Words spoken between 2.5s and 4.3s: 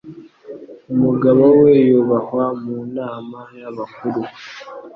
mu nama y’abakuru